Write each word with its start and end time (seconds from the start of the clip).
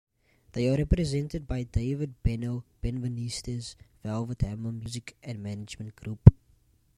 They 0.53 0.67
are 0.67 0.75
represented 0.79 1.45
by 1.45 1.61
David 1.61 2.15
"Beno" 2.23 2.63
Benveniste's 2.81 3.75
Velvet 4.01 4.41
Hammer 4.41 4.71
Music 4.71 5.15
and 5.21 5.43
Management 5.43 5.95
Group. 5.95 6.33